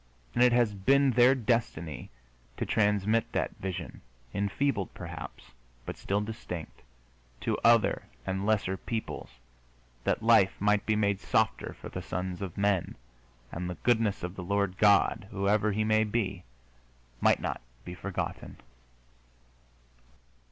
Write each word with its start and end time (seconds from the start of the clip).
And 0.33 0.41
it 0.43 0.51
has 0.51 0.73
been 0.73 1.11
their 1.11 1.35
destiny 1.35 2.09
to 2.57 2.65
transmit 2.65 3.31
that 3.33 3.55
vision, 3.57 4.01
enfeebled, 4.33 4.95
perhaps, 4.95 5.51
but 5.85 5.95
still 5.95 6.21
distinct, 6.21 6.81
to 7.41 7.55
other 7.63 8.05
and 8.25 8.43
lesser 8.43 8.77
peoples, 8.77 9.29
that 10.03 10.23
life 10.23 10.55
might 10.59 10.87
be 10.87 10.95
made 10.95 11.19
softer 11.19 11.73
for 11.79 11.89
the 11.89 12.01
sons 12.01 12.41
of 12.41 12.57
men, 12.57 12.95
and 13.51 13.69
the 13.69 13.75
goodness 13.83 14.23
of 14.23 14.35
the 14.35 14.43
Lord 14.43 14.79
God 14.79 15.27
whoever 15.29 15.71
He 15.71 15.83
may 15.83 16.03
be 16.03 16.45
might 17.21 17.39
not 17.39 17.61
be 17.85 17.93
forgotten. 17.93 18.57